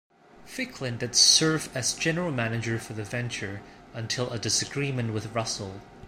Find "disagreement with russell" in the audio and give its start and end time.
4.39-5.79